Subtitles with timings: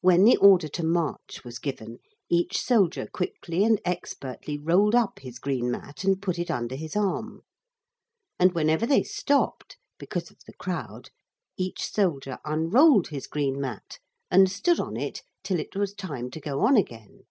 [0.00, 1.98] When the order to march was given,
[2.30, 6.96] each soldier quickly and expertly rolled up his green mat and put it under his
[6.96, 7.42] arm.
[8.38, 11.10] And whenever they stopped, because of the crowd,
[11.58, 13.98] each soldier unrolled his green mat,
[14.30, 17.24] and stood on it till it was time to go on again.